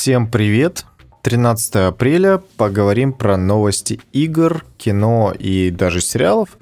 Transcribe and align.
Всем 0.00 0.28
привет! 0.28 0.86
13 1.24 1.76
апреля 1.76 2.40
поговорим 2.56 3.12
про 3.12 3.36
новости 3.36 4.00
игр, 4.12 4.64
кино 4.78 5.34
и 5.38 5.70
даже 5.70 6.00
сериалов. 6.00 6.56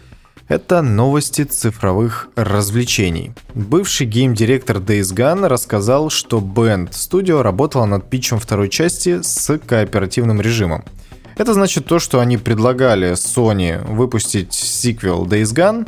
Это 0.49 0.83
новости 0.83 1.45
цифровых 1.45 2.31
развлечений. 2.35 3.31
Бывший 3.55 4.09
гейм-директор 4.09 4.79
Days 4.79 5.15
Gone 5.15 5.47
рассказал, 5.47 6.11
что 6.11 6.39
Band 6.41 6.91
Studio 6.91 7.43
работала 7.43 7.85
над 7.85 8.11
питчем 8.11 8.41
второй 8.41 8.69
части 8.69 9.23
с 9.23 9.57
кооперативным 9.57 10.41
режимом. 10.41 10.85
Это 11.37 11.55
значит 11.55 11.87
то, 11.87 12.01
что 12.01 12.19
они 12.19 12.39
предлагали 12.39 13.13
Sony 13.13 13.87
выпустить 13.87 14.53
сиквел 14.53 15.25
Days 15.25 15.55
Gone, 15.55 15.87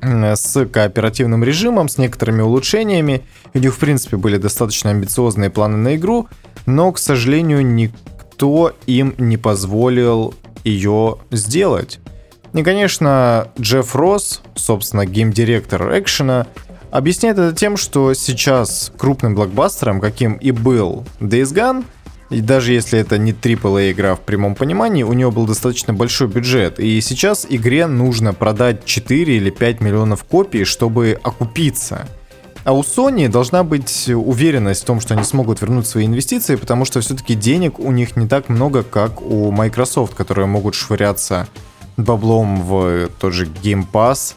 с 0.00 0.66
кооперативным 0.66 1.42
режимом, 1.42 1.88
с 1.88 1.98
некоторыми 1.98 2.42
улучшениями. 2.42 3.22
У 3.54 3.58
них, 3.58 3.74
в 3.74 3.78
принципе, 3.78 4.16
были 4.16 4.36
достаточно 4.36 4.90
амбициозные 4.90 5.50
планы 5.50 5.76
на 5.76 5.96
игру, 5.96 6.28
но, 6.68 6.92
к 6.92 6.98
сожалению, 6.98 7.64
никто 7.64 8.72
им 8.86 9.14
не 9.16 9.38
позволил 9.38 10.34
ее 10.64 11.16
сделать. 11.30 11.98
И, 12.52 12.62
конечно, 12.62 13.48
Джефф 13.58 13.96
Росс, 13.96 14.42
собственно, 14.54 15.06
геймдиректор 15.06 15.98
экшена, 15.98 16.46
объясняет 16.90 17.38
это 17.38 17.56
тем, 17.56 17.78
что 17.78 18.12
сейчас 18.12 18.92
крупным 18.98 19.34
блокбастером, 19.34 19.98
каким 19.98 20.34
и 20.34 20.50
был 20.50 21.06
Days 21.20 21.54
Gone, 21.54 21.84
и 22.28 22.42
даже 22.42 22.74
если 22.74 22.98
это 22.98 23.16
не 23.16 23.32
AAA 23.32 23.92
игра 23.92 24.14
в 24.14 24.20
прямом 24.20 24.54
понимании, 24.54 25.02
у 25.02 25.14
нее 25.14 25.30
был 25.30 25.46
достаточно 25.46 25.94
большой 25.94 26.28
бюджет. 26.28 26.78
И 26.78 27.00
сейчас 27.00 27.46
игре 27.48 27.86
нужно 27.86 28.34
продать 28.34 28.84
4 28.84 29.36
или 29.36 29.48
5 29.48 29.80
миллионов 29.80 30.24
копий, 30.24 30.64
чтобы 30.64 31.18
окупиться. 31.22 32.06
А 32.68 32.72
у 32.72 32.82
Sony 32.82 33.28
должна 33.28 33.64
быть 33.64 34.10
уверенность 34.10 34.82
в 34.82 34.84
том, 34.84 35.00
что 35.00 35.14
они 35.14 35.24
смогут 35.24 35.62
вернуть 35.62 35.86
свои 35.86 36.04
инвестиции, 36.04 36.56
потому 36.56 36.84
что 36.84 37.00
все-таки 37.00 37.34
денег 37.34 37.78
у 37.78 37.90
них 37.92 38.14
не 38.14 38.28
так 38.28 38.50
много, 38.50 38.82
как 38.82 39.22
у 39.22 39.50
Microsoft, 39.50 40.14
которые 40.14 40.44
могут 40.44 40.74
швыряться 40.74 41.48
баблом 41.96 42.60
в 42.60 43.08
тот 43.20 43.32
же 43.32 43.46
Game 43.46 43.86
Pass, 43.90 44.34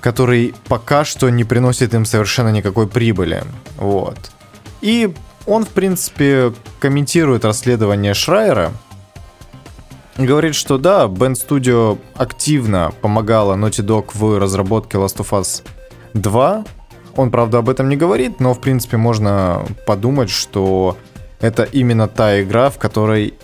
который 0.00 0.56
пока 0.66 1.04
что 1.04 1.28
не 1.28 1.44
приносит 1.44 1.94
им 1.94 2.04
совершенно 2.04 2.48
никакой 2.48 2.88
прибыли. 2.88 3.44
Вот. 3.76 4.32
И 4.80 5.14
он, 5.46 5.64
в 5.64 5.68
принципе, 5.68 6.52
комментирует 6.80 7.44
расследование 7.44 8.12
Шрайера. 8.12 8.72
Говорит, 10.16 10.56
что 10.56 10.78
да, 10.78 11.04
Band 11.04 11.34
Studio 11.34 12.00
активно 12.16 12.90
помогала 13.02 13.54
Naughty 13.54 13.86
Dog 13.86 14.06
в 14.14 14.36
разработке 14.36 14.98
Last 14.98 15.18
of 15.18 15.30
Us 15.30 15.62
2. 16.14 16.64
Он, 17.18 17.32
правда, 17.32 17.58
об 17.58 17.68
этом 17.68 17.88
не 17.88 17.96
говорит, 17.96 18.38
но, 18.38 18.54
в 18.54 18.60
принципе, 18.60 18.96
можно 18.96 19.66
подумать, 19.86 20.30
что 20.30 20.96
это 21.40 21.64
именно 21.64 22.06
та 22.06 22.40
игра, 22.40 22.70
в 22.70 22.78
которой 22.78 23.34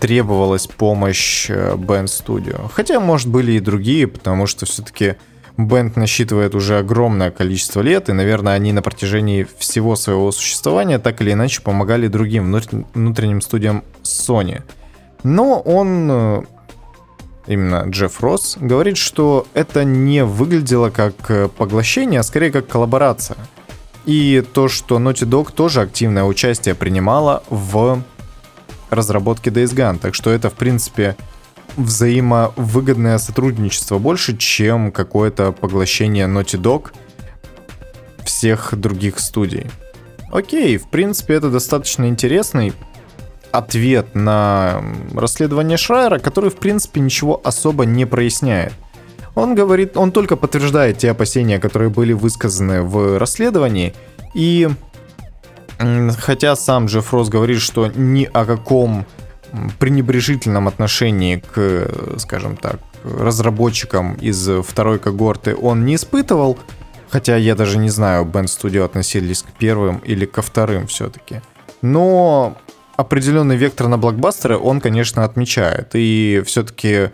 требовалась 0.00 0.66
помощь 0.66 1.48
э, 1.48 1.76
Band 1.76 2.06
Studio. 2.06 2.68
Хотя, 2.74 2.98
может, 2.98 3.28
были 3.28 3.52
и 3.52 3.60
другие, 3.60 4.08
потому 4.08 4.48
что 4.48 4.66
все-таки 4.66 5.14
Бенд 5.56 5.94
насчитывает 5.94 6.56
уже 6.56 6.78
огромное 6.78 7.30
количество 7.30 7.80
лет, 7.80 8.08
и, 8.08 8.12
наверное, 8.12 8.54
они 8.54 8.72
на 8.72 8.82
протяжении 8.82 9.46
всего 9.56 9.94
своего 9.94 10.32
существования 10.32 10.98
так 10.98 11.20
или 11.20 11.32
иначе 11.32 11.62
помогали 11.62 12.08
другим 12.08 12.52
внутренним 12.92 13.40
студиям 13.40 13.84
Sony. 14.02 14.62
Но 15.22 15.60
он, 15.60 16.08
э, 16.10 16.42
именно 17.46 17.84
Джефф 17.88 18.20
Росс, 18.20 18.56
говорит, 18.58 18.96
что 18.96 19.46
это 19.54 19.84
не 19.84 20.24
выглядело 20.24 20.90
как 20.90 21.14
э, 21.30 21.48
поглощение, 21.48 22.20
а 22.20 22.22
скорее 22.22 22.50
как 22.50 22.66
коллаборация. 22.66 23.36
И 24.04 24.44
то, 24.52 24.68
что 24.68 24.98
Naughty 24.98 25.28
Dog 25.28 25.52
тоже 25.52 25.80
активное 25.80 26.24
участие 26.24 26.74
принимала 26.74 27.42
в 27.48 28.02
разработке 28.90 29.50
Days 29.50 29.74
Gone. 29.74 29.98
Так 29.98 30.14
что 30.14 30.30
это, 30.30 30.50
в 30.50 30.54
принципе, 30.54 31.16
взаимовыгодное 31.76 33.18
сотрудничество 33.18 33.98
больше, 33.98 34.36
чем 34.36 34.92
какое-то 34.92 35.52
поглощение 35.52 36.26
Naughty 36.26 36.60
Dog 36.60 36.90
всех 38.24 38.74
других 38.74 39.18
студий. 39.18 39.66
Окей, 40.30 40.76
в 40.78 40.88
принципе, 40.88 41.34
это 41.34 41.50
достаточно 41.50 42.08
интересный 42.08 42.72
ответ 43.52 44.14
на 44.14 44.82
расследование 45.14 45.76
Шрайера, 45.76 46.18
который, 46.18 46.50
в 46.50 46.56
принципе, 46.56 47.00
ничего 47.00 47.40
особо 47.44 47.84
не 47.84 48.06
проясняет. 48.06 48.72
Он 49.34 49.54
говорит, 49.54 49.96
он 49.96 50.12
только 50.12 50.36
подтверждает 50.36 50.98
те 50.98 51.10
опасения, 51.10 51.58
которые 51.58 51.88
были 51.88 52.12
высказаны 52.12 52.82
в 52.82 53.18
расследовании, 53.18 53.94
и 54.34 54.68
хотя 56.18 56.54
сам 56.56 56.86
Джефф 56.86 57.12
Росс 57.12 57.28
говорит, 57.28 57.60
что 57.60 57.88
ни 57.88 58.28
о 58.32 58.44
каком 58.44 59.06
пренебрежительном 59.78 60.68
отношении 60.68 61.36
к, 61.36 61.90
скажем 62.18 62.56
так, 62.56 62.78
разработчикам 63.04 64.14
из 64.14 64.48
второй 64.64 64.98
когорты 64.98 65.56
он 65.56 65.84
не 65.84 65.96
испытывал, 65.96 66.58
хотя 67.10 67.36
я 67.36 67.54
даже 67.54 67.78
не 67.78 67.90
знаю, 67.90 68.24
Band 68.24 68.44
Studio 68.44 68.84
относились 68.84 69.42
к 69.42 69.52
первым 69.58 69.98
или 69.98 70.24
ко 70.24 70.40
вторым 70.40 70.86
все-таки. 70.86 71.42
Но 71.82 72.56
определенный 72.96 73.56
вектор 73.56 73.88
на 73.88 73.98
блокбастеры 73.98 74.56
он, 74.56 74.80
конечно, 74.80 75.24
отмечает. 75.24 75.90
И 75.94 76.42
все-таки 76.46 77.10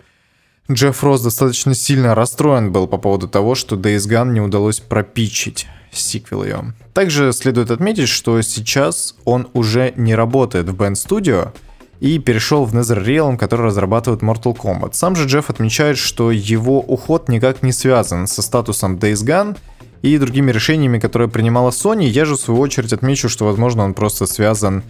Джефф 0.71 1.03
Росс 1.03 1.21
достаточно 1.21 1.73
сильно 1.73 2.15
расстроен 2.15 2.71
был 2.71 2.87
по 2.87 2.97
поводу 2.97 3.27
того, 3.27 3.55
что 3.55 3.75
Days 3.75 4.07
Gone 4.07 4.31
не 4.31 4.41
удалось 4.41 4.79
пропичить 4.79 5.67
сиквел 5.91 6.43
ее. 6.43 6.73
Также 6.93 7.33
следует 7.33 7.71
отметить, 7.71 8.09
что 8.09 8.39
сейчас 8.41 9.15
он 9.25 9.47
уже 9.53 9.93
не 9.95 10.13
работает 10.13 10.69
в 10.69 10.75
Band 10.75 10.93
Studio, 10.93 11.51
и 11.99 12.17
перешел 12.17 12.65
в 12.65 12.73
NetherRealm, 12.73 13.37
который 13.37 13.67
разрабатывает 13.67 14.21
Mortal 14.21 14.55
Kombat. 14.55 14.93
Сам 14.93 15.15
же 15.15 15.25
Джефф 15.25 15.49
отмечает, 15.49 15.97
что 15.97 16.31
его 16.31 16.79
уход 16.79 17.27
никак 17.27 17.61
не 17.61 17.73
связан 17.73 18.27
со 18.27 18.41
статусом 18.41 18.95
Days 18.95 19.25
Gone 19.25 19.57
и 20.01 20.17
другими 20.17 20.51
решениями, 20.51 20.99
которые 20.99 21.27
принимала 21.29 21.71
Sony. 21.71 22.05
Я 22.05 22.25
же 22.25 22.35
в 22.35 22.39
свою 22.39 22.61
очередь 22.61 22.93
отмечу, 22.93 23.27
что 23.27 23.45
возможно 23.45 23.83
он 23.83 23.93
просто 23.93 24.27
связан 24.27 24.83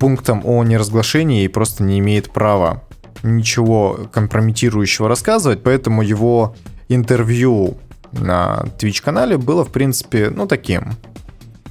пунктом 0.00 0.42
о 0.44 0.64
неразглашении 0.64 1.44
и 1.44 1.48
просто 1.48 1.84
не 1.84 2.00
имеет 2.00 2.32
права 2.32 2.82
ничего 3.22 4.08
компрометирующего 4.12 5.08
рассказывать, 5.08 5.62
поэтому 5.62 6.00
его 6.02 6.56
интервью 6.88 7.76
на 8.12 8.64
Twitch-канале 8.78 9.36
было, 9.36 9.64
в 9.64 9.70
принципе, 9.70 10.30
ну, 10.30 10.46
таким, 10.46 10.94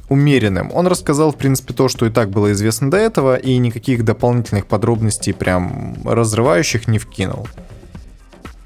умеренным. 0.09 0.71
Он 0.73 0.87
рассказал, 0.87 1.31
в 1.31 1.37
принципе, 1.37 1.73
то, 1.73 1.89
что 1.89 2.05
и 2.05 2.11
так 2.11 2.29
было 2.29 2.51
известно 2.51 2.91
до 2.91 2.97
этого, 2.97 3.35
и 3.35 3.57
никаких 3.57 4.05
дополнительных 4.05 4.67
подробностей 4.67 5.33
прям 5.33 5.95
разрывающих 6.05 6.87
не 6.87 6.99
вкинул. 6.99 7.47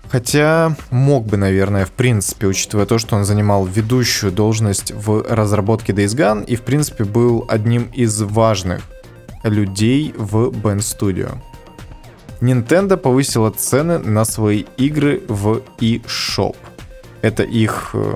Хотя 0.09 0.75
мог 0.91 1.25
бы, 1.25 1.37
наверное, 1.37 1.85
в 1.85 1.91
принципе, 1.91 2.47
учитывая 2.47 2.85
то, 2.85 2.99
что 2.99 3.15
он 3.15 3.23
занимал 3.23 3.65
ведущую 3.65 4.31
должность 4.31 4.91
в 4.91 5.23
разработке 5.27 5.93
Days 5.93 6.15
Gone 6.15 6.45
и, 6.45 6.55
в 6.55 6.61
принципе, 6.61 7.05
был 7.05 7.45
одним 7.47 7.85
из 7.93 8.21
важных 8.21 8.81
людей 9.43 10.13
в 10.17 10.49
Band 10.49 10.79
Studio. 10.79 11.37
Nintendo 12.41 12.97
повысила 12.97 13.51
цены 13.51 13.99
на 13.99 14.25
свои 14.25 14.65
игры 14.77 15.21
в 15.27 15.61
eShop. 15.79 16.55
Это 17.21 17.43
их 17.43 17.91
э, 17.93 18.15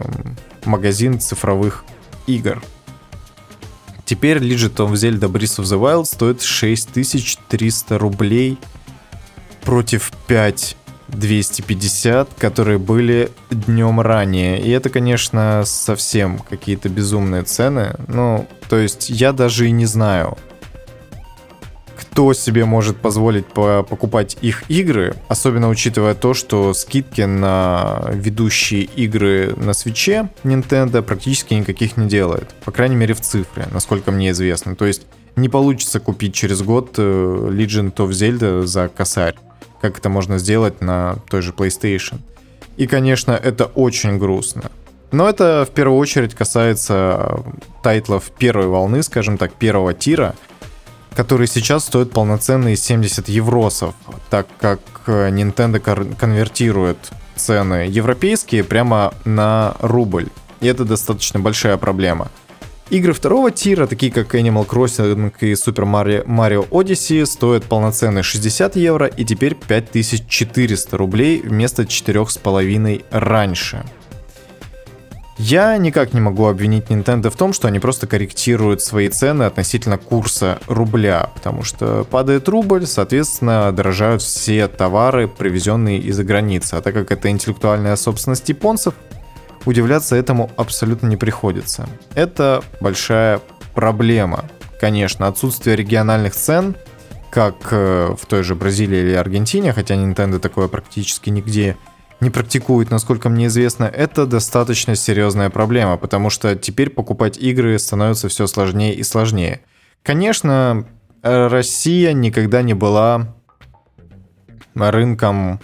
магазин 0.65 1.19
цифровых 1.19 1.85
игр. 2.27 2.61
Теперь 4.03 4.37
Legend 4.37 4.75
of 4.75 4.93
Zelda 4.93 5.29
Breath 5.29 5.59
of 5.59 5.63
the 5.63 5.79
Wild 5.79 6.05
стоит 6.05 6.41
6300 6.41 7.97
рублей 7.97 8.57
против 9.61 10.11
5250, 10.27 12.29
которые 12.37 12.77
были 12.77 13.31
днем 13.49 13.99
ранее. 13.99 14.61
И 14.61 14.69
это, 14.69 14.89
конечно, 14.89 15.63
совсем 15.65 16.39
какие-то 16.39 16.87
безумные 16.89 17.43
цены. 17.43 17.95
Ну, 18.07 18.47
то 18.69 18.77
есть 18.77 19.09
я 19.09 19.33
даже 19.33 19.67
и 19.67 19.71
не 19.71 19.85
знаю, 19.85 20.37
кто 22.17 22.33
себе 22.33 22.65
может 22.65 22.97
позволить 22.97 23.45
покупать 23.45 24.39
их 24.41 24.63
игры, 24.71 25.13
особенно 25.27 25.69
учитывая 25.69 26.15
то, 26.15 26.33
что 26.33 26.73
скидки 26.73 27.21
на 27.21 28.09
ведущие 28.11 28.85
игры 28.85 29.53
на 29.55 29.73
свече 29.73 30.31
Nintendo 30.43 31.03
практически 31.03 31.53
никаких 31.53 31.95
не 31.95 32.07
делает. 32.07 32.49
По 32.65 32.71
крайней 32.71 32.95
мере 32.95 33.13
в 33.13 33.21
цифре, 33.21 33.67
насколько 33.71 34.09
мне 34.09 34.31
известно. 34.31 34.75
То 34.75 34.87
есть 34.87 35.03
не 35.35 35.47
получится 35.47 35.99
купить 35.99 36.33
через 36.33 36.63
год 36.63 36.95
э, 36.97 37.01
Legend 37.03 37.93
of 37.93 38.09
Zelda 38.09 38.65
за 38.65 38.87
косарь, 38.87 39.35
как 39.79 39.99
это 39.99 40.09
можно 40.09 40.39
сделать 40.39 40.81
на 40.81 41.17
той 41.29 41.43
же 41.43 41.51
PlayStation. 41.51 42.17
И, 42.77 42.87
конечно, 42.87 43.33
это 43.33 43.65
очень 43.65 44.17
грустно. 44.17 44.71
Но 45.11 45.29
это 45.29 45.67
в 45.69 45.71
первую 45.71 45.99
очередь 45.99 46.33
касается 46.33 47.43
тайтлов 47.83 48.31
первой 48.39 48.65
волны, 48.65 49.03
скажем 49.03 49.37
так, 49.37 49.53
первого 49.53 49.93
тира— 49.93 50.33
который 51.17 51.47
сейчас 51.47 51.85
стоит 51.85 52.11
полноценные 52.11 52.77
70 52.77 53.27
евросов, 53.27 53.95
так 54.29 54.45
как 54.59 54.79
э, 55.07 55.29
Nintendo 55.29 55.79
конвертирует 56.15 56.97
цены 57.35 57.87
европейские 57.89 58.63
прямо 58.63 59.15
на 59.25 59.75
рубль. 59.79 60.27
И 60.61 60.67
это 60.67 60.85
достаточно 60.85 61.39
большая 61.39 61.77
проблема. 61.77 62.29
Игры 62.91 63.13
второго 63.13 63.49
тира, 63.49 63.87
такие 63.87 64.11
как 64.11 64.35
Animal 64.35 64.67
Crossing 64.67 65.33
и 65.39 65.53
Super 65.53 66.23
Mario, 66.27 66.69
Odyssey, 66.69 67.25
стоят 67.25 67.63
полноценные 67.63 68.21
60 68.21 68.75
евро 68.75 69.07
и 69.07 69.25
теперь 69.25 69.55
5400 69.55 70.97
рублей 70.97 71.41
вместо 71.41 71.81
4,5 71.81 73.05
раньше. 73.09 73.83
Я 75.37 75.77
никак 75.77 76.13
не 76.13 76.19
могу 76.19 76.47
обвинить 76.47 76.85
Nintendo 76.85 77.29
в 77.29 77.35
том, 77.35 77.53
что 77.53 77.67
они 77.67 77.79
просто 77.79 78.07
корректируют 78.07 78.81
свои 78.81 79.07
цены 79.07 79.43
относительно 79.43 79.99
курса 79.99 80.57
рубля, 80.67 81.29
потому 81.35 81.63
что 81.63 82.05
падает 82.09 82.49
рубль, 82.49 82.87
соответственно, 82.87 83.71
дорожают 83.71 84.23
все 84.23 84.67
товары, 84.67 85.27
привезенные 85.27 85.99
из-за 85.99 86.23
границы. 86.23 86.73
А 86.75 86.81
так 86.81 86.95
как 86.95 87.11
это 87.11 87.29
интеллектуальная 87.29 87.95
собственность 87.97 88.49
японцев, 88.49 88.95
удивляться 89.65 90.15
этому 90.15 90.49
абсолютно 90.57 91.05
не 91.05 91.17
приходится. 91.17 91.87
Это 92.15 92.63
большая 92.81 93.39
проблема. 93.75 94.45
Конечно, 94.79 95.27
отсутствие 95.27 95.75
региональных 95.75 96.33
цен, 96.33 96.75
как 97.29 97.55
э, 97.69 98.15
в 98.19 98.25
той 98.25 98.41
же 98.41 98.55
Бразилии 98.55 98.99
или 98.99 99.13
Аргентине, 99.13 99.71
хотя 99.71 99.93
Nintendo 99.93 100.39
такое 100.39 100.67
практически 100.67 101.29
нигде 101.29 101.77
не 101.77 101.96
практикует, 102.29 102.89
насколько 102.89 103.29
мне 103.29 103.45
известно, 103.45 103.85
это 103.85 104.25
достаточно 104.25 104.95
серьезная 104.95 105.49
проблема, 105.49 105.97
потому 105.97 106.29
что 106.29 106.55
теперь 106.55 106.89
покупать 106.89 107.37
игры 107.37 107.77
становится 107.77 108.27
все 108.27 108.47
сложнее 108.47 108.95
и 108.95 109.03
сложнее. 109.03 109.61
Конечно, 110.01 110.87
Россия 111.21 112.13
никогда 112.13 112.61
не 112.61 112.73
была 112.73 113.35
рынком 114.73 115.59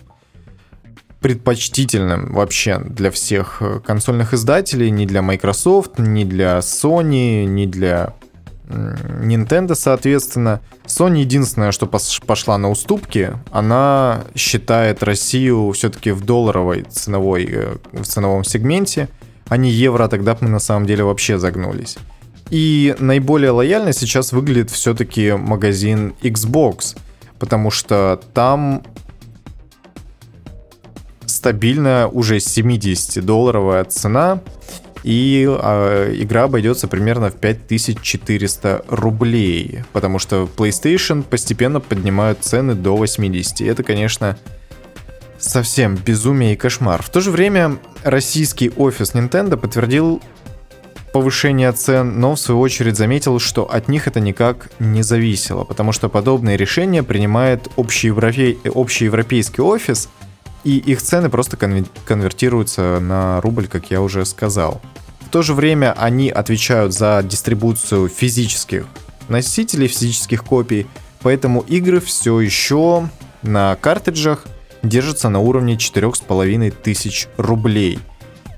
предпочтительным 1.24 2.34
вообще 2.34 2.80
для 2.80 3.10
всех 3.10 3.62
э, 3.62 3.80
консольных 3.80 4.34
издателей, 4.34 4.92
ни 4.92 5.06
для 5.06 5.22
Microsoft, 5.22 5.98
ни 5.98 6.26
для 6.26 6.58
Sony, 6.58 7.46
ни 7.46 7.66
для 7.66 8.14
Nintendo, 8.74 9.76
соответственно. 9.76 10.62
Sony 10.86 11.20
единственное, 11.20 11.72
что 11.72 11.86
пошла 11.86 12.58
на 12.58 12.70
уступки, 12.70 13.32
она 13.52 14.24
считает 14.36 15.04
Россию 15.04 15.72
все-таки 15.72 16.12
в 16.12 16.26
долларовой 16.26 16.84
ценовой, 16.84 17.48
э, 17.50 17.76
в 17.92 18.04
ценовом 18.04 18.44
сегменте, 18.44 19.10
а 19.48 19.58
не 19.58 19.70
евро, 19.70 20.08
тогда 20.08 20.38
мы 20.40 20.50
на 20.50 20.60
самом 20.60 20.86
деле 20.86 21.04
вообще 21.04 21.38
загнулись. 21.38 21.98
И 22.50 22.96
наиболее 23.00 23.52
лояльно 23.52 23.94
сейчас 23.94 24.32
выглядит 24.32 24.70
все-таки 24.72 25.32
магазин 25.34 26.14
Xbox, 26.22 26.98
потому 27.40 27.72
что 27.72 28.20
там 28.34 28.84
стабильная 31.26 32.08
уже 32.08 32.38
70-долларовая 32.38 33.86
цена, 33.86 34.42
и 35.04 35.46
э, 35.48 36.16
игра 36.18 36.44
обойдется 36.44 36.88
примерно 36.88 37.30
в 37.30 37.36
5400 37.36 38.86
рублей, 38.88 39.84
потому 39.92 40.18
что 40.18 40.50
PlayStation 40.56 41.24
постепенно 41.24 41.80
поднимают 41.80 42.40
цены 42.42 42.74
до 42.74 42.96
80. 42.96 43.62
Это, 43.62 43.84
конечно, 43.84 44.38
совсем 45.38 45.96
безумие 45.96 46.54
и 46.54 46.56
кошмар. 46.56 47.04
В 47.04 47.10
то 47.10 47.20
же 47.20 47.32
время 47.32 47.78
российский 48.04 48.72
офис 48.78 49.14
Nintendo 49.14 49.58
подтвердил 49.58 50.22
повышение 51.12 51.72
цен, 51.74 52.20
но 52.20 52.34
в 52.34 52.40
свою 52.40 52.62
очередь 52.62 52.98
заметил, 52.98 53.40
что 53.40 53.70
от 53.70 53.88
них 53.88 54.08
это 54.08 54.20
никак 54.20 54.72
не 54.80 55.04
зависело, 55.04 55.64
потому 55.64 55.92
что 55.92 56.10
подобные 56.10 56.58
решения 56.58 57.04
принимает 57.04 57.68
общеевропей... 57.76 58.58
общеевропейский 58.74 59.62
офис– 59.62 60.10
и 60.64 60.78
их 60.78 61.02
цены 61.02 61.30
просто 61.30 61.58
конвертируются 61.58 63.00
на 63.00 63.42
рубль, 63.42 63.68
как 63.68 63.92
я 63.92 64.02
уже 64.02 64.26
сказал. 64.26 64.82
В 65.22 65.30
то 65.30 65.42
же 65.42 65.54
время 65.54 65.94
они 65.98 66.30
отвечают 66.30 66.94
за 66.94 67.24
дистрибуцию 67.24 68.08
физических 68.08 68.86
носителей, 69.30 69.88
физических 69.88 70.44
копий, 70.44 70.86
поэтому 71.22 71.62
игры 71.62 72.00
все 72.00 72.40
еще 72.40 73.10
на 73.42 73.76
картриджах 73.76 74.46
держатся 74.84 75.30
на 75.30 75.40
уровне 75.40 75.78
4500 75.78 77.30
рублей. 77.38 78.00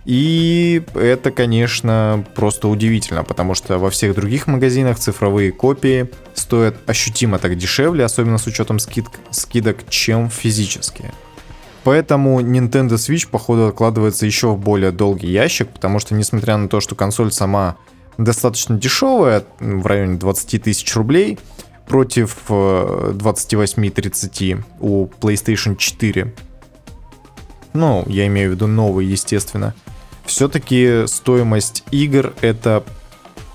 И 0.06 0.84
это, 0.94 1.32
конечно, 1.32 2.24
просто 2.36 2.68
удивительно, 2.68 3.24
потому 3.24 3.56
что 3.56 3.80
во 3.80 3.90
всех 3.90 4.14
других 4.14 4.46
магазинах 4.46 5.00
цифровые 5.00 5.52
копии 5.52 6.12
стоят 6.36 6.76
ощутимо 6.88 7.40
так 7.40 7.58
дешевле, 7.58 8.06
особенно 8.06 8.38
с 8.38 8.46
учетом 8.46 8.78
скид 8.78 9.06
скидок, 9.32 9.90
чем 9.90 10.30
физические. 10.30 11.12
Поэтому 11.86 12.42
Nintendo 12.42 12.96
Switch, 12.96 13.30
походу, 13.30 13.68
откладывается 13.68 14.26
еще 14.26 14.48
в 14.48 14.58
более 14.58 14.92
долгий 14.92 15.32
ящик, 15.32 15.70
потому 15.70 16.00
что, 16.00 16.16
несмотря 16.16 16.58
на 16.58 16.68
то, 16.68 16.82
что 16.82 16.96
консоль 16.96 17.32
сама 17.32 17.78
достаточно 18.18 18.76
дешевая, 18.76 19.44
в 19.60 19.86
районе 19.86 20.18
20 20.18 20.64
тысяч 20.64 20.96
рублей, 20.96 21.38
против 21.88 22.38
28-30 22.50 24.58
э, 24.58 24.64
у 24.80 25.06
PlayStation 25.06 25.76
4, 25.76 26.34
ну, 27.74 28.04
я 28.08 28.26
имею 28.26 28.50
в 28.50 28.54
виду 28.56 28.66
новый, 28.66 29.06
естественно, 29.06 29.76
все-таки 30.26 31.04
стоимость 31.06 31.84
игр 31.92 32.34
это 32.42 32.84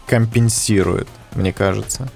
компенсирует, 0.07 1.09
мне 1.35 1.53
кажется. 1.53 2.09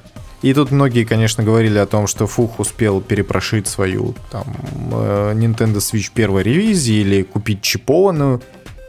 И 0.45 0.53
тут 0.53 0.71
многие, 0.71 1.05
конечно, 1.05 1.43
говорили 1.43 1.79
о 1.79 1.87
том, 1.87 2.07
что 2.07 2.27
Фух 2.27 2.61
успел 2.61 3.01
перепрошить 3.01 3.67
свою 3.67 4.15
там 4.31 4.45
э, 4.93 5.33
Nintendo 5.35 5.77
Switch 5.77 6.11
первой 6.13 6.43
ревизии 6.43 6.97
или 6.97 7.23
купить 7.23 7.63
чипованную. 7.63 8.43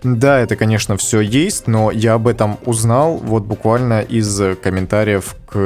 Да, 0.04 0.38
это, 0.42 0.58
конечно, 0.58 0.98
все 0.98 1.22
есть, 1.22 1.68
но 1.68 1.92
я 1.92 2.16
об 2.16 2.28
этом 2.28 2.58
узнал 2.66 3.16
вот 3.16 3.44
буквально 3.44 4.02
из 4.02 4.38
комментариев 4.62 5.38
к 5.48 5.58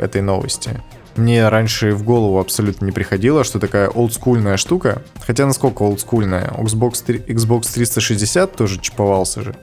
этой 0.00 0.22
новости. 0.22 0.80
Мне 1.14 1.46
раньше 1.50 1.92
в 1.92 2.04
голову 2.04 2.38
абсолютно 2.38 2.86
не 2.86 2.92
приходило, 2.92 3.44
что 3.44 3.60
такая 3.60 3.90
олдскульная 3.90 4.56
штука, 4.56 5.02
хотя 5.26 5.44
насколько 5.44 5.82
олдскульная, 5.82 6.52
Xbox, 6.56 7.04
3, 7.04 7.18
Xbox 7.18 7.70
360 7.70 8.56
тоже 8.56 8.80
чиповался 8.80 9.42
же, 9.42 9.54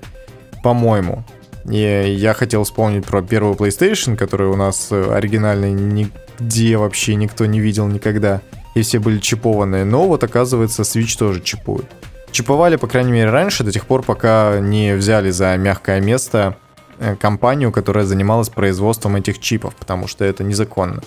по-моему. 0.64 1.26
И 1.70 2.16
я 2.18 2.34
хотел 2.34 2.64
вспомнить 2.64 3.06
про 3.06 3.22
первую 3.22 3.56
PlayStation, 3.56 4.16
которую 4.16 4.54
у 4.54 4.56
нас 4.56 4.88
э, 4.92 5.14
оригинальной 5.14 5.72
нигде 5.72 6.78
вообще 6.78 7.16
никто 7.16 7.46
не 7.46 7.60
видел 7.60 7.88
никогда. 7.88 8.42
И 8.74 8.82
все 8.82 9.00
были 9.00 9.20
чипованные. 9.20 9.86
Но 9.86 10.08
вот 10.08 10.24
оказывается 10.24 10.84
Switch 10.84 11.18
тоже 11.18 11.42
чипует. 11.42 11.86
Чиповали, 12.32 12.78
по 12.78 12.88
крайней 12.88 13.12
мере, 13.12 13.30
раньше, 13.30 13.64
до 13.64 13.72
тех 13.72 13.86
пор, 13.86 14.04
пока 14.04 14.60
не 14.60 14.96
взяли 14.96 15.32
за 15.32 15.58
мягкое 15.58 16.00
место 16.00 16.58
э, 16.98 17.16
компанию, 17.16 17.72
которая 17.72 18.06
занималась 18.06 18.50
производством 18.50 19.18
этих 19.18 19.40
чипов, 19.40 19.76
потому 19.76 20.08
что 20.08 20.24
это 20.24 20.44
незаконно. 20.44 21.04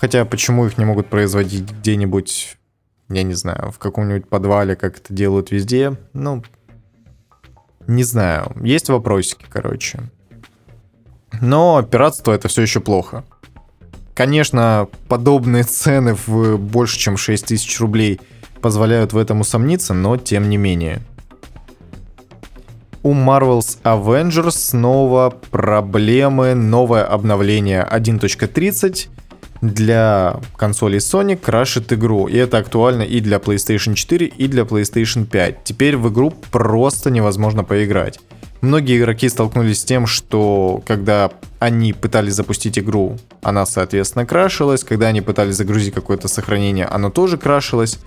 Хотя 0.00 0.24
почему 0.24 0.66
их 0.66 0.78
не 0.78 0.84
могут 0.84 1.06
производить 1.08 1.70
где-нибудь, 1.70 2.56
я 3.08 3.22
не 3.22 3.34
знаю, 3.34 3.70
в 3.70 3.78
каком-нибудь 3.78 4.28
подвале, 4.28 4.74
как 4.74 4.96
это 4.96 5.12
делают 5.12 5.50
везде, 5.50 5.96
ну, 6.14 6.42
не 7.86 8.04
знаю, 8.04 8.52
есть 8.62 8.88
вопросики, 8.88 9.44
короче. 9.48 10.00
Но 11.40 11.82
пиратство 11.82 12.32
это 12.32 12.48
все 12.48 12.62
еще 12.62 12.80
плохо. 12.80 13.24
Конечно, 14.14 14.88
подобные 15.08 15.64
цены 15.64 16.14
в 16.26 16.58
больше, 16.58 16.98
чем 16.98 17.16
6 17.16 17.46
тысяч 17.46 17.80
рублей 17.80 18.20
позволяют 18.60 19.12
в 19.12 19.18
этом 19.18 19.40
усомниться, 19.40 19.94
но 19.94 20.16
тем 20.16 20.48
не 20.48 20.56
менее. 20.56 21.00
У 23.02 23.14
Marvel's 23.14 23.78
Avengers 23.82 24.52
снова 24.52 25.30
проблемы, 25.50 26.54
новое 26.54 27.04
обновление 27.04 27.86
1.30 27.90 29.08
для 29.62 30.40
консолей 30.56 30.98
Sony 30.98 31.36
крашит 31.36 31.92
игру. 31.92 32.26
И 32.26 32.36
это 32.36 32.58
актуально 32.58 33.02
и 33.02 33.20
для 33.20 33.38
PlayStation 33.38 33.94
4, 33.94 34.26
и 34.26 34.48
для 34.48 34.64
PlayStation 34.64 35.24
5. 35.24 35.64
Теперь 35.64 35.96
в 35.96 36.12
игру 36.12 36.34
просто 36.50 37.10
невозможно 37.10 37.64
поиграть. 37.64 38.18
Многие 38.60 38.98
игроки 38.98 39.28
столкнулись 39.28 39.80
с 39.80 39.84
тем, 39.84 40.06
что 40.06 40.82
когда 40.86 41.30
они 41.58 41.92
пытались 41.92 42.34
запустить 42.34 42.78
игру, 42.78 43.18
она, 43.42 43.64
соответственно, 43.64 44.26
крашилась. 44.26 44.84
Когда 44.84 45.06
они 45.08 45.20
пытались 45.20 45.56
загрузить 45.56 45.94
какое-то 45.94 46.28
сохранение, 46.28 46.86
оно 46.86 47.10
тоже 47.10 47.38
крашилось. 47.38 47.98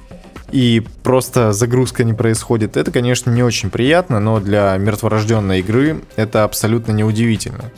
И 0.52 0.86
просто 1.04 1.54
загрузка 1.54 2.04
не 2.04 2.14
происходит. 2.14 2.78
Это, 2.78 2.92
конечно, 2.92 3.32
не 3.32 3.44
очень 3.44 3.70
приятно, 3.70 4.20
но 4.20 4.40
для 4.40 4.78
мертворожденной 4.78 5.60
игры 5.60 6.02
это 6.16 6.44
абсолютно 6.44 6.92
неудивительно. 6.92 7.72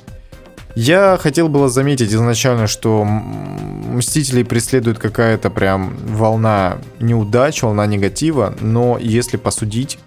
Я 0.80 1.18
хотел 1.20 1.50
было 1.50 1.70
заметить 1.70 2.14
изначально, 2.14 2.68
что 2.68 3.04
Мстителей 3.04 4.46
преследует 4.46 5.00
какая-то 5.00 5.50
прям 5.50 5.98
волна 6.06 6.78
неудач, 7.00 7.64
волна 7.64 7.88
негатива, 7.88 8.54
но 8.62 9.00
если 9.00 9.38
посудить 9.38 9.98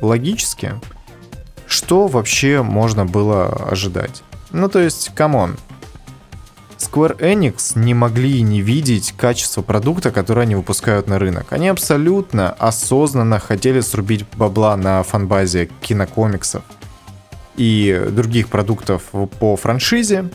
логически, 0.00 0.72
что 1.68 2.08
вообще 2.08 2.62
можно 2.62 3.06
было 3.06 3.46
ожидать? 3.46 4.24
Ну 4.50 4.68
то 4.68 4.80
есть, 4.80 5.12
come 5.14 5.38
on, 5.38 5.56
Square 6.78 7.20
Enix 7.20 7.78
не 7.78 7.94
могли 7.94 8.42
не 8.42 8.60
видеть 8.60 9.14
качество 9.16 9.62
продукта, 9.62 10.10
который 10.10 10.42
они 10.42 10.56
выпускают 10.56 11.06
на 11.06 11.20
рынок. 11.20 11.52
Они 11.52 11.68
абсолютно 11.68 12.50
осознанно 12.50 13.38
хотели 13.38 13.78
срубить 13.78 14.26
бабла 14.36 14.76
на 14.76 15.04
фанбазе 15.04 15.70
кинокомиксов. 15.80 16.64
И 17.56 18.06
других 18.10 18.48
продуктов 18.48 19.04
по 19.38 19.56
франшизе. 19.56 20.28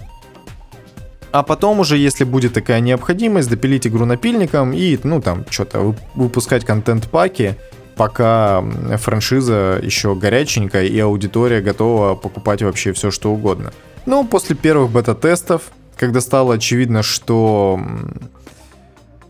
А 1.31 1.43
потом 1.43 1.79
уже, 1.79 1.97
если 1.97 2.23
будет 2.23 2.53
такая 2.53 2.79
необходимость, 2.79 3.49
допилить 3.49 3.85
игру 3.85 4.05
напильником 4.05 4.71
и, 4.73 4.97
ну, 5.03 5.21
там, 5.21 5.45
что-то 5.49 5.95
выпускать 6.15 6.65
контент-паки, 6.65 7.57
пока 7.95 8.63
франшиза 8.97 9.79
еще 9.83 10.15
горяченькая 10.15 10.85
и 10.85 10.99
аудитория 10.99 11.61
готова 11.61 12.15
покупать 12.15 12.61
вообще 12.61 12.93
все, 12.93 13.11
что 13.11 13.33
угодно. 13.33 13.73
Но 14.05 14.23
после 14.23 14.55
первых 14.55 14.91
бета-тестов, 14.91 15.63
когда 15.97 16.21
стало 16.21 16.53
очевидно, 16.53 17.03
что 17.03 17.79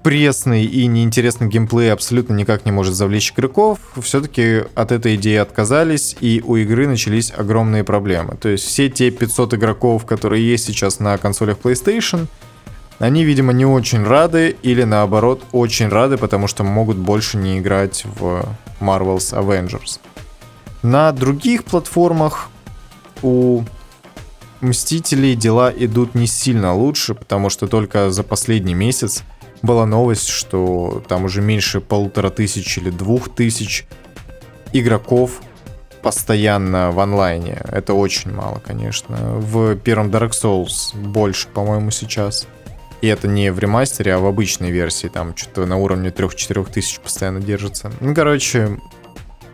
пресный 0.07 0.63
и 0.63 0.87
неинтересный 0.87 1.49
геймплей 1.49 1.91
абсолютно 1.91 2.33
никак 2.33 2.63
не 2.63 2.71
может 2.71 2.93
завлечь 2.93 3.33
игроков, 3.33 3.79
все-таки 4.01 4.63
от 4.73 4.93
этой 4.93 5.15
идеи 5.15 5.35
отказались, 5.35 6.15
и 6.21 6.41
у 6.45 6.55
игры 6.55 6.87
начались 6.87 7.33
огромные 7.35 7.83
проблемы. 7.83 8.37
То 8.37 8.47
есть 8.47 8.63
все 8.63 8.87
те 8.87 9.11
500 9.11 9.55
игроков, 9.55 10.05
которые 10.05 10.49
есть 10.49 10.63
сейчас 10.63 11.01
на 11.01 11.17
консолях 11.17 11.57
PlayStation, 11.61 12.27
они, 12.99 13.25
видимо, 13.25 13.51
не 13.51 13.65
очень 13.65 14.01
рады, 14.05 14.55
или 14.63 14.83
наоборот, 14.83 15.43
очень 15.51 15.89
рады, 15.89 16.15
потому 16.15 16.47
что 16.47 16.63
могут 16.63 16.95
больше 16.95 17.35
не 17.35 17.59
играть 17.59 18.05
в 18.05 18.45
Marvel's 18.79 19.33
Avengers. 19.33 19.99
На 20.83 21.11
других 21.11 21.65
платформах 21.65 22.47
у 23.23 23.63
Мстителей 24.61 25.35
дела 25.35 25.69
идут 25.75 26.15
не 26.15 26.27
сильно 26.27 26.73
лучше, 26.73 27.13
потому 27.13 27.49
что 27.49 27.67
только 27.67 28.09
за 28.09 28.23
последний 28.23 28.73
месяц 28.73 29.25
была 29.61 29.85
новость, 29.85 30.29
что 30.29 31.03
там 31.07 31.25
уже 31.25 31.41
меньше 31.41 31.81
полутора 31.81 32.29
тысяч 32.29 32.77
или 32.77 32.89
двух 32.89 33.33
тысяч 33.33 33.85
игроков 34.73 35.41
постоянно 36.01 36.91
в 36.91 36.99
онлайне. 36.99 37.61
Это 37.69 37.93
очень 37.93 38.33
мало, 38.33 38.61
конечно. 38.65 39.17
В 39.17 39.75
первом 39.75 40.09
Dark 40.09 40.31
Souls 40.31 40.95
больше, 40.95 41.47
по-моему, 41.47 41.91
сейчас. 41.91 42.47
И 43.01 43.07
это 43.07 43.27
не 43.27 43.51
в 43.51 43.59
ремастере, 43.59 44.15
а 44.15 44.19
в 44.19 44.25
обычной 44.25 44.71
версии. 44.71 45.07
Там 45.07 45.35
что-то 45.35 45.65
на 45.65 45.77
уровне 45.77 46.09
3-4 46.09 46.71
тысяч 46.71 46.99
постоянно 46.99 47.39
держится. 47.39 47.91
Ну, 47.99 48.15
короче, 48.15 48.79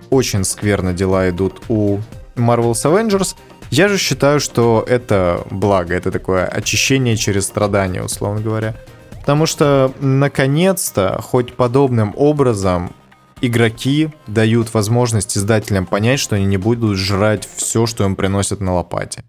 очень 0.09 0.43
скверно 0.43 0.93
дела 0.93 1.29
идут 1.29 1.61
у 1.69 1.99
Marvel's 2.35 2.83
Avengers. 2.85 3.35
Я 3.69 3.87
же 3.87 3.97
считаю, 3.97 4.39
что 4.39 4.85
это 4.87 5.45
благо, 5.49 5.95
это 5.95 6.11
такое 6.11 6.45
очищение 6.45 7.17
через 7.17 7.47
страдания, 7.47 8.03
условно 8.03 8.39
говоря. 8.39 8.75
Потому 9.23 9.45
что, 9.45 9.93
наконец-то, 10.01 11.17
хоть 11.21 11.53
подобным 11.53 12.13
образом 12.17 12.91
игроки 13.39 14.09
дают 14.27 14.73
возможность 14.73 15.37
издателям 15.37 15.85
понять, 15.85 16.19
что 16.19 16.35
они 16.35 16.45
не 16.45 16.57
будут 16.57 16.97
жрать 16.97 17.47
все, 17.55 17.85
что 17.85 18.03
им 18.03 18.17
приносят 18.17 18.59
на 18.59 18.73
лопате. 18.73 19.23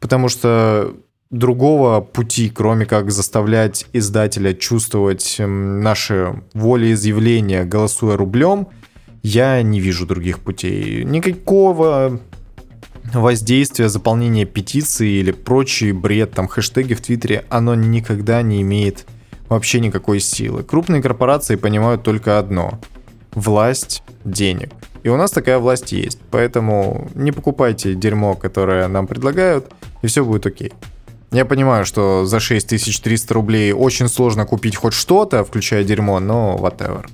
Потому 0.00 0.30
что 0.30 0.94
другого 1.30 2.00
пути, 2.00 2.48
кроме 2.48 2.86
как 2.86 3.10
заставлять 3.10 3.86
издателя 3.92 4.54
чувствовать 4.54 5.36
наши 5.38 6.42
волеизъявления, 6.54 7.64
голосуя 7.64 8.16
рублем, 8.16 8.68
я 9.22 9.60
не 9.60 9.78
вижу 9.78 10.06
других 10.06 10.38
путей. 10.38 11.04
Никакого 11.04 12.18
воздействия, 13.12 13.90
заполнения 13.90 14.46
петиции 14.46 15.18
или 15.20 15.32
прочий 15.32 15.92
бред, 15.92 16.32
там 16.32 16.48
хэштеги 16.48 16.94
в 16.94 17.02
Твиттере, 17.02 17.44
оно 17.50 17.74
никогда 17.74 18.40
не 18.40 18.62
имеет 18.62 19.04
вообще 19.48 19.80
никакой 19.80 20.20
силы. 20.20 20.62
Крупные 20.62 21.02
корпорации 21.02 21.56
понимают 21.56 22.02
только 22.02 22.38
одно– 22.38 22.78
власть, 23.32 24.02
денег. 24.24 24.70
И 25.02 25.08
у 25.08 25.16
нас 25.16 25.30
такая 25.30 25.58
власть 25.58 25.92
есть, 25.92 26.18
поэтому 26.30 27.10
не 27.14 27.30
покупайте 27.30 27.94
дерьмо, 27.94 28.34
которое 28.34 28.88
нам 28.88 29.06
предлагают, 29.06 29.70
и 30.02 30.06
все 30.06 30.24
будет 30.24 30.46
окей. 30.46 30.72
Я 31.30 31.44
понимаю, 31.44 31.84
что 31.84 32.24
за 32.24 32.40
6300 32.40 33.34
рублей 33.34 33.72
очень 33.72 34.08
сложно 34.08 34.46
купить 34.46 34.76
хоть 34.76 34.94
что-то, 34.94 35.44
включая 35.44 35.84
дерьмо, 35.84 36.20
но 36.20 36.56
whatever. 36.60 37.06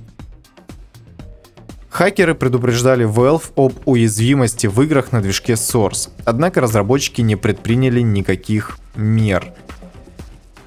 Хакеры 1.89 2.35
предупреждали 2.35 3.05
Valve 3.05 3.51
об 3.55 3.73
уязвимости 3.85 4.67
в 4.67 4.81
играх 4.81 5.11
на 5.11 5.21
движке 5.21 5.53
Source, 5.53 6.09
однако 6.23 6.61
разработчики 6.61 7.19
не 7.21 7.35
предприняли 7.35 7.99
никаких 8.01 8.77
мер. 8.95 9.53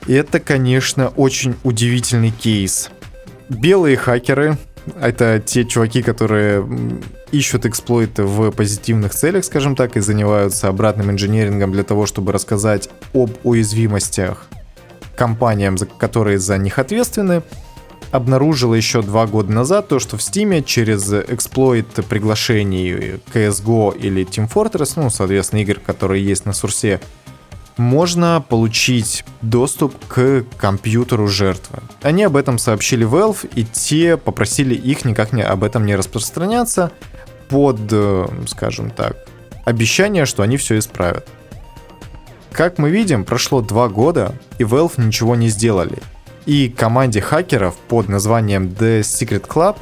Это, 0.06 0.38
конечно, 0.40 1.08
очень 1.08 1.54
удивительный 1.62 2.30
кейс. 2.30 2.90
Белые 3.48 3.96
хакеры, 3.96 4.58
это 5.00 5.40
те 5.44 5.64
чуваки, 5.64 6.02
которые 6.02 6.66
ищут 7.32 7.66
эксплойты 7.66 8.24
в 8.24 8.50
позитивных 8.50 9.14
целях, 9.14 9.44
скажем 9.44 9.76
так, 9.76 9.96
и 9.96 10.00
занимаются 10.00 10.68
обратным 10.68 11.10
инженерингом 11.10 11.72
для 11.72 11.84
того, 11.84 12.06
чтобы 12.06 12.32
рассказать 12.32 12.90
об 13.12 13.30
уязвимостях 13.44 14.46
компаниям, 15.16 15.76
которые 15.98 16.38
за 16.38 16.58
них 16.58 16.78
ответственны, 16.78 17.42
обнаружила 18.10 18.74
еще 18.74 19.02
два 19.02 19.26
года 19.26 19.52
назад 19.52 19.88
то, 19.88 19.98
что 19.98 20.16
в 20.16 20.20
Steam 20.20 20.62
через 20.64 21.12
эксплойт 21.12 21.86
приглашений 22.08 23.20
CSGO 23.32 23.98
или 23.98 24.24
Team 24.24 24.48
Fortress, 24.52 24.92
ну, 24.96 25.10
соответственно, 25.10 25.60
игр, 25.60 25.80
которые 25.80 26.24
есть 26.24 26.46
на 26.46 26.52
сурсе, 26.52 27.00
можно 27.76 28.44
получить 28.48 29.24
доступ 29.42 29.94
к 30.06 30.44
компьютеру 30.56 31.26
жертвы. 31.26 31.80
Они 32.02 32.22
об 32.22 32.36
этом 32.36 32.58
сообщили 32.58 33.06
Valve, 33.06 33.48
и 33.54 33.64
те 33.64 34.16
попросили 34.16 34.74
их 34.74 35.04
никак 35.04 35.32
не 35.32 35.42
об 35.42 35.64
этом 35.64 35.84
не 35.86 35.96
распространяться 35.96 36.92
под, 37.48 37.80
э, 37.90 38.28
скажем 38.46 38.90
так, 38.90 39.16
обещание, 39.64 40.26
что 40.26 40.42
они 40.42 40.56
все 40.56 40.78
исправят. 40.78 41.28
Как 42.52 42.78
мы 42.78 42.90
видим, 42.90 43.24
прошло 43.24 43.60
два 43.60 43.88
года, 43.88 44.34
и 44.58 44.62
Valve 44.62 45.04
ничего 45.04 45.34
не 45.34 45.48
сделали. 45.48 45.98
И 46.46 46.68
команде 46.68 47.20
хакеров 47.20 47.74
под 47.76 48.08
названием 48.08 48.68
The 48.68 49.00
Secret 49.00 49.48
Club 49.48 49.76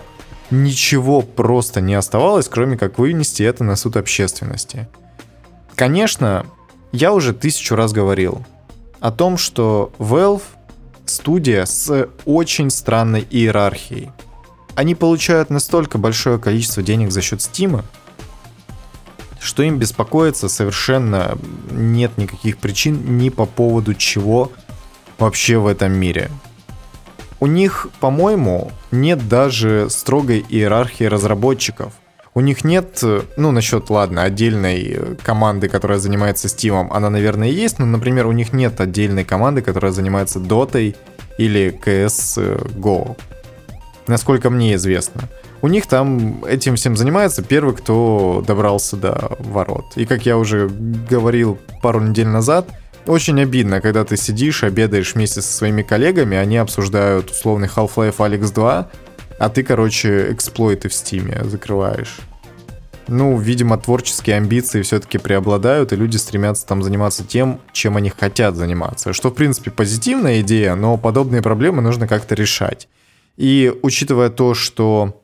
ничего 0.51 1.23
просто 1.23 1.81
не 1.81 1.95
оставалось, 1.95 2.49
кроме 2.49 2.79
как 2.79 2.99
вынести 2.99 3.43
это 3.43 3.65
на 3.65 3.77
суд 3.77 3.97
общественности. 3.97 4.89
Конечно, 5.75 6.47
я 6.93 7.13
уже 7.13 7.33
тысячу 7.33 7.75
раз 7.75 7.93
говорил 7.93 8.45
о 9.01 9.11
том, 9.11 9.37
что 9.37 9.93
Valve 9.99 10.43
студия 11.07 11.65
с 11.65 12.09
очень 12.25 12.71
странной 12.71 13.27
иерархией. 13.29 14.11
Они 14.75 14.95
получают 14.95 15.51
настолько 15.51 15.99
большое 15.99 16.39
количество 16.39 16.83
денег 16.83 17.11
за 17.11 17.21
счет 17.21 17.41
Steam, 17.41 17.83
что 19.41 19.63
им 19.63 19.79
беспокоиться 19.79 20.49
совершенно 20.49 21.37
нет 21.71 22.17
никаких 22.17 22.59
причин 22.59 23.19
ни 23.19 23.29
по 23.29 23.45
поводу 23.45 23.95
чего 23.95 24.53
вообще 25.19 25.59
в 25.59 25.67
этом 25.67 25.93
мире. 25.93 26.31
У 27.41 27.47
них, 27.47 27.89
по-моему, 27.99 28.71
нет 28.93 29.29
даже 29.29 29.89
строгой 29.91 30.45
иерархии 30.49 31.05
разработчиков. 31.05 31.93
У 32.35 32.41
них 32.41 32.65
нет, 32.65 33.03
ну, 33.37 33.53
насчет, 33.53 33.91
ладно, 33.91 34.23
отдельной 34.23 35.17
команды, 35.23 35.69
которая 35.69 35.99
занимается 35.99 36.49
Steam, 36.49 36.89
она, 36.91 37.11
наверное, 37.11 37.49
есть, 37.49 37.79
но, 37.79 37.85
например, 37.85 38.27
у 38.27 38.33
них 38.33 38.55
нет 38.55 38.81
отдельной 38.81 39.25
команды, 39.25 39.61
которая 39.61 39.93
занимается 39.93 40.39
Dota 40.39 40.97
или 41.37 41.79
CSGO. 41.85 43.17
Насколько 44.07 44.49
мне 44.49 44.75
известно. 44.75 45.29
У 45.61 45.69
них 45.69 45.87
там 45.87 46.45
этим 46.45 46.77
всем 46.77 46.97
занимается 46.97 47.43
первый, 47.43 47.75
кто 47.75 48.43
добрался 48.47 48.97
до 48.97 49.37
ворот. 49.39 49.85
И 49.95 50.07
как 50.07 50.27
я 50.27 50.37
уже 50.39 50.69
говорил 50.69 51.59
пару 51.83 52.01
недель 52.01 52.27
назад, 52.27 52.67
очень 53.07 53.41
обидно, 53.41 53.81
когда 53.81 54.05
ты 54.05 54.17
сидишь, 54.17 54.65
обедаешь 54.65 55.15
вместе 55.15 55.41
со 55.43 55.53
своими 55.53 55.83
коллегами, 55.83 56.37
они 56.37 56.57
обсуждают 56.57 57.31
условный 57.31 57.69
Half-Life 57.69 58.17
Alyx 58.17 58.53
2, 58.53 58.89
а 59.43 59.49
ты, 59.49 59.65
короче, 59.65 60.31
эксплойты 60.33 60.89
в 60.89 60.95
стиме 60.95 61.43
закрываешь. 61.43 62.21
Ну, 63.09 63.37
видимо, 63.37 63.77
творческие 63.77 64.37
амбиции 64.37 64.83
все-таки 64.83 65.19
преобладают, 65.19 65.93
и 65.93 65.97
люди 65.97 66.17
стремятся 66.17 66.65
там 66.65 66.81
заниматься 66.81 67.25
тем, 67.25 67.61
чем 67.73 67.97
они 67.97 68.11
хотят 68.11 68.55
заниматься. 68.55 69.13
Что, 69.13 69.31
в 69.31 69.35
принципе, 69.35 69.73
позитивная 69.73 70.43
идея, 70.43 70.77
но 70.77 70.97
подобные 70.97 71.43
проблемы 71.43 71.83
нужно 71.83 72.07
как-то 72.07 72.37
решать. 72.37 72.89
И 73.37 73.75
учитывая 73.83 74.31
то, 74.31 74.55
что 74.55 75.21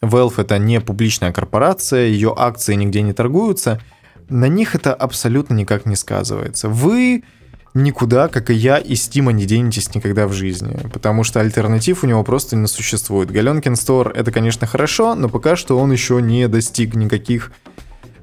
Valve 0.00 0.34
это 0.40 0.58
не 0.58 0.80
публичная 0.80 1.32
корпорация, 1.32 2.06
ее 2.06 2.32
акции 2.36 2.74
нигде 2.74 3.02
не 3.02 3.12
торгуются, 3.12 3.80
на 4.28 4.46
них 4.46 4.76
это 4.76 4.94
абсолютно 4.94 5.54
никак 5.54 5.86
не 5.86 5.96
сказывается. 5.96 6.68
Вы 6.68 7.24
никуда, 7.74 8.28
как 8.28 8.50
и 8.50 8.54
я, 8.54 8.78
из 8.78 9.02
Стима 9.02 9.32
не 9.32 9.46
денетесь 9.46 9.94
никогда 9.94 10.26
в 10.26 10.32
жизни, 10.32 10.76
потому 10.92 11.24
что 11.24 11.40
альтернатив 11.40 12.04
у 12.04 12.06
него 12.06 12.22
просто 12.24 12.56
не 12.56 12.66
существует. 12.66 13.30
Галенкин 13.30 13.76
Стор 13.76 14.12
это, 14.14 14.30
конечно, 14.30 14.66
хорошо, 14.66 15.14
но 15.14 15.28
пока 15.28 15.56
что 15.56 15.78
он 15.78 15.92
еще 15.92 16.20
не 16.20 16.48
достиг 16.48 16.94
никаких 16.94 17.52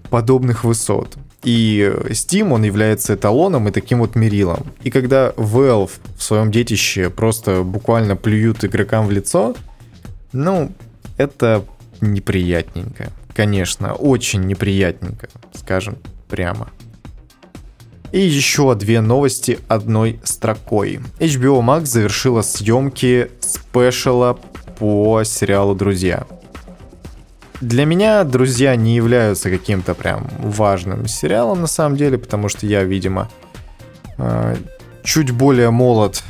подобных 0.09 0.63
высот. 0.63 1.17
И 1.43 1.93
Steam, 2.09 2.51
он 2.51 2.63
является 2.63 3.15
эталоном 3.15 3.69
и 3.69 3.71
таким 3.71 3.99
вот 3.99 4.15
мерилом. 4.15 4.65
И 4.83 4.91
когда 4.91 5.29
Valve 5.31 5.91
в 6.17 6.21
своем 6.21 6.51
детище 6.51 7.09
просто 7.09 7.63
буквально 7.63 8.15
плюют 8.15 8.65
игрокам 8.65 9.07
в 9.07 9.11
лицо, 9.11 9.55
ну, 10.33 10.71
это 11.17 11.63
неприятненько. 12.01 13.11
Конечно, 13.33 13.93
очень 13.93 14.41
неприятненько, 14.41 15.29
скажем 15.53 15.97
прямо. 16.27 16.69
И 18.11 18.19
еще 18.19 18.73
две 18.75 19.01
новости 19.01 19.59
одной 19.67 20.19
строкой. 20.23 20.99
HBO 21.19 21.61
Max 21.61 21.85
завершила 21.85 22.41
съемки 22.41 23.29
спешала 23.39 24.39
по 24.79 25.23
сериалу 25.23 25.75
«Друзья». 25.75 26.25
Для 27.61 27.85
меня 27.85 28.23
«Друзья» 28.23 28.75
не 28.75 28.95
являются 28.95 29.49
каким-то 29.49 29.93
прям 29.93 30.27
важным 30.39 31.07
сериалом 31.07 31.61
на 31.61 31.67
самом 31.67 31.97
деле, 31.97 32.17
потому 32.17 32.47
что 32.47 32.65
я, 32.65 32.83
видимо, 32.83 33.29
э, 34.17 34.55
чуть 35.03 35.31
более 35.31 35.69
молод, 35.69 36.23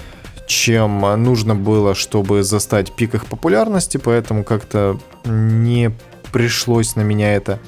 чем 0.47 1.01
нужно 1.23 1.53
было, 1.55 1.93
чтобы 1.93 2.41
застать 2.43 2.91
пик 2.93 3.13
их 3.13 3.27
популярности, 3.27 3.97
поэтому 3.97 4.43
как-то 4.43 4.99
не 5.23 5.91
пришлось 6.31 6.95
на 6.95 7.01
меня 7.01 7.35
это 7.35 7.59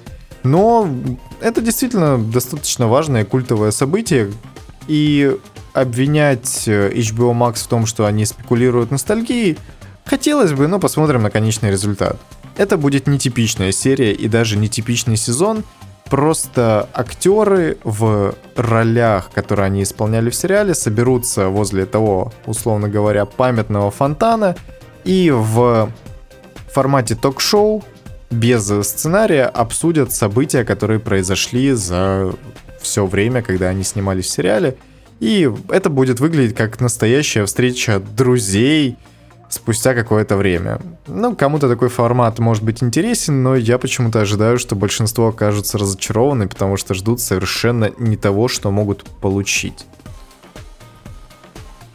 но 0.44 0.90
это 1.40 1.62
действительно 1.62 2.18
достаточно 2.18 2.88
важное 2.88 3.26
культовое 3.26 3.72
событие, 3.72 4.32
и 4.88 5.38
обвинять 5.74 6.68
э, 6.68 6.92
HBO 6.92 7.34
Max 7.34 7.64
в 7.64 7.68
том, 7.68 7.86
что 7.86 8.06
они 8.06 8.26
спекулируют 8.26 8.92
ностальгией, 8.92 9.58
хотелось 10.06 10.54
бы, 10.54 10.68
но 10.68 10.80
посмотрим 10.80 11.22
на 11.24 11.30
конечный 11.30 11.72
результат. 11.72 12.18
Это 12.58 12.78
будет 12.78 13.08
нетипичная 13.08 13.72
серия 13.72 14.12
и 14.12 14.28
даже 14.28 14.58
нетипичный 14.58 15.16
сезон, 15.16 15.64
просто 16.10 16.90
актеры 16.94 17.78
в 17.86 18.36
ролях, 18.58 19.32
которые 19.32 19.68
они 19.68 19.84
исполняли 19.84 20.30
в 20.30 20.36
сериале, 20.36 20.74
соберутся 20.74 21.48
возле 21.48 21.86
того, 21.86 22.34
условно 22.46 22.90
говоря, 22.90 23.26
памятного 23.26 23.92
фонтана 23.92 24.58
и 25.06 25.32
в 25.34 25.90
формате 26.70 27.16
ток-шоу 27.16 27.84
без 28.32 28.66
сценария 28.88 29.46
обсудят 29.46 30.14
события, 30.14 30.64
которые 30.64 31.00
произошли 31.00 31.74
за 31.74 32.34
все 32.82 33.06
время, 33.06 33.42
когда 33.42 33.68
они 33.68 33.84
снимались 33.84 34.26
в 34.26 34.30
сериале. 34.30 34.78
И 35.20 35.52
это 35.70 35.90
будет 35.90 36.20
выглядеть 36.20 36.56
как 36.56 36.80
настоящая 36.80 37.46
встреча 37.46 38.00
друзей 38.00 38.98
спустя 39.50 39.94
какое-то 39.94 40.38
время. 40.38 40.80
Ну, 41.08 41.36
кому-то 41.36 41.68
такой 41.70 41.90
формат 41.90 42.40
может 42.40 42.64
быть 42.64 42.82
интересен, 42.82 43.44
но 43.44 43.56
я 43.56 43.78
почему-то 43.78 44.22
ожидаю, 44.22 44.58
что 44.58 44.76
большинство 44.76 45.28
окажутся 45.28 45.78
разочарованы, 45.78 46.48
потому 46.48 46.78
что 46.78 46.94
ждут 46.94 47.20
совершенно 47.20 47.92
не 48.00 48.16
того, 48.16 48.48
что 48.48 48.72
могут 48.72 49.04
получить. 49.20 49.86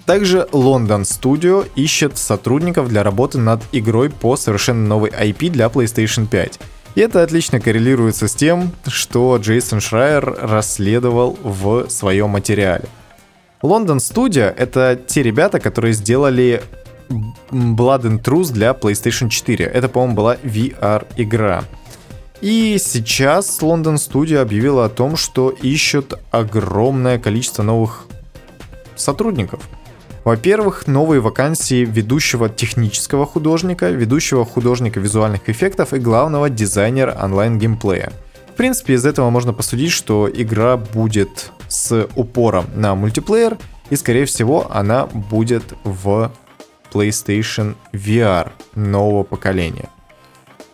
Также 0.07 0.47
London 0.53 1.03
Studio 1.03 1.69
ищет 1.75 2.17
сотрудников 2.17 2.89
для 2.89 3.03
работы 3.03 3.39
над 3.39 3.61
игрой 3.73 4.09
по 4.09 4.37
совершенно 4.37 4.87
новой 4.87 5.11
IP 5.11 5.51
для 5.51 5.67
PlayStation 5.67 6.29
5. 6.29 6.61
И 6.95 7.01
это 7.01 7.25
отлично 7.25 7.61
коррелируется 7.61 8.29
с 8.29 8.35
тем, 8.35 8.71
что 8.87 9.37
Джейсон 9.37 9.81
Шрайер 9.81 10.39
расследовал 10.41 11.37
в 11.43 11.91
своем 11.91 12.31
материале. 12.31 12.85
London 13.63 13.97
Studio— 13.97 14.45
это 14.57 14.97
те 15.09 15.25
ребята, 15.25 15.59
которые 15.59 15.93
сделали 15.93 16.63
Blood 17.51 18.03
and 18.03 18.23
Truth 18.23 18.53
для 18.53 18.71
PlayStation 18.71 19.29
4. 19.29 19.65
Это, 19.65 19.89
по-моему, 19.89 20.15
была 20.15 20.37
VR-игра. 20.37 21.65
И 22.41 22.79
сейчас 22.79 23.59
London 23.61 23.97
Studio 23.97 24.39
объявила 24.39 24.85
о 24.85 24.89
том, 24.89 25.17
что 25.17 25.51
ищут 25.51 26.15
огромное 26.31 27.19
количество 27.19 27.65
новых 27.65 28.07
сотрудников— 28.95 29.69
во-первых, 30.27 30.89
новые 30.89 31.21
вакансии 31.21 31.85
ведущего 31.85 32.49
технического 32.49 33.27
художника, 33.27 33.91
ведущего 33.91 34.45
художника 34.45 34.99
визуальных 34.99 35.49
эффектов 35.49 35.93
и 35.93 36.01
главного 36.01 36.51
дизайнера 36.51 37.17
онлайн-геймплея. 37.23 38.13
В 38.51 38.55
принципе, 38.55 38.95
из 38.95 39.07
этого 39.07 39.31
можно 39.31 39.53
посудить, 39.53 39.93
что 39.93 40.29
игра 40.29 40.77
будет 40.79 41.53
с 41.69 42.09
упором 42.17 42.67
на 42.75 42.97
мультиплеер, 42.97 43.57
и, 43.89 43.95
скорее 43.95 44.25
всего, 44.25 44.67
она 44.69 45.07
будет 45.07 45.63
в 45.85 46.33
PlayStation 46.93 47.77
VR 47.93 48.51
нового 48.75 49.23
поколения. 49.23 49.89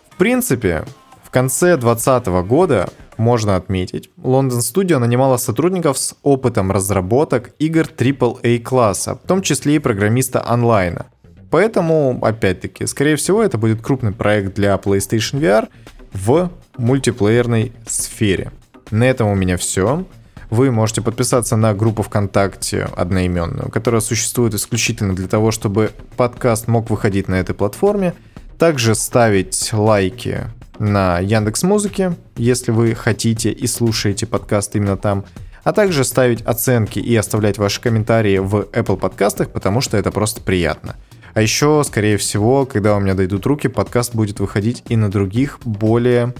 В 0.09 0.15
принципе, 0.17 0.83
в 1.23 1.29
конце 1.29 1.77
2020 1.77 2.25
года 2.47 2.89
можно 3.17 3.55
отметить, 3.55 4.09
London 4.17 4.59
Studio 4.59 4.97
нанимала 4.97 5.37
сотрудников 5.37 5.97
с 5.97 6.15
опытом 6.23 6.71
разработок 6.71 7.51
игр 7.59 7.83
AAA 7.83 8.59
класса, 8.59 9.19
в 9.23 9.27
том 9.27 9.41
числе 9.41 9.75
и 9.75 9.79
программиста 9.79 10.43
онлайна. 10.45 11.07
Поэтому, 11.49 12.17
опять-таки, 12.21 12.87
скорее 12.87 13.15
всего, 13.15 13.43
это 13.43 13.57
будет 13.57 13.81
крупный 13.81 14.11
проект 14.11 14.55
для 14.55 14.73
PlayStation 14.75 15.39
VR 15.39 15.69
в 16.11 16.49
мультиплеерной 16.77 17.73
сфере. 17.85 18.51
На 18.89 19.03
этом 19.03 19.29
у 19.29 19.35
меня 19.35 19.57
все. 19.57 20.05
Вы 20.49 20.71
можете 20.71 21.01
подписаться 21.01 21.55
на 21.55 21.73
группу 21.73 22.03
ВКонтакте 22.03 22.87
одноименную, 22.95 23.69
которая 23.69 24.01
существует 24.01 24.53
исключительно 24.53 25.15
для 25.15 25.27
того, 25.27 25.51
чтобы 25.51 25.91
подкаст 26.15 26.67
мог 26.67 26.89
выходить 26.89 27.27
на 27.27 27.35
этой 27.35 27.55
платформе. 27.55 28.13
Также 28.57 28.95
ставить 28.95 29.71
лайки 29.73 30.47
на 30.79 31.19
Яндекс 31.19 31.63
Музыке, 31.63 32.15
если 32.35 32.71
вы 32.71 32.95
хотите 32.95 33.51
и 33.51 33.67
слушаете 33.67 34.25
подкаст 34.25 34.75
именно 34.75 34.97
там, 34.97 35.25
а 35.63 35.71
также 35.71 36.03
ставить 36.03 36.41
оценки 36.41 36.99
и 36.99 37.15
оставлять 37.15 37.57
ваши 37.57 37.81
комментарии 37.81 38.37
в 38.37 38.67
Apple 38.71 38.97
подкастах, 38.97 39.49
потому 39.49 39.81
что 39.81 39.97
это 39.97 40.11
просто 40.11 40.41
приятно. 40.41 40.95
А 41.33 41.41
еще, 41.41 41.83
скорее 41.85 42.17
всего, 42.17 42.65
когда 42.65 42.95
у 42.95 42.99
меня 42.99 43.15
дойдут 43.15 43.45
руки, 43.45 43.67
подкаст 43.67 44.13
будет 44.13 44.39
выходить 44.39 44.83
и 44.87 44.95
на 44.95 45.09
других 45.09 45.59
более 45.63 46.33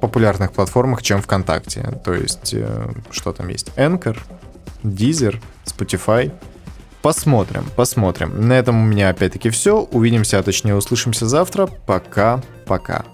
популярных 0.00 0.52
платформах, 0.52 1.02
чем 1.02 1.22
ВКонтакте. 1.22 2.00
То 2.04 2.12
есть, 2.12 2.52
э, 2.52 2.92
что 3.10 3.32
там 3.32 3.48
есть? 3.48 3.70
Anchor, 3.76 4.18
Deezer, 4.82 5.40
Spotify. 5.64 6.30
Посмотрим, 7.04 7.66
посмотрим. 7.76 8.48
На 8.48 8.54
этом 8.54 8.82
у 8.82 8.86
меня 8.86 9.10
опять-таки 9.10 9.50
все. 9.50 9.78
Увидимся, 9.78 10.38
а 10.38 10.42
точнее 10.42 10.74
услышимся 10.74 11.26
завтра. 11.26 11.66
Пока. 11.66 12.42
Пока. 12.64 13.04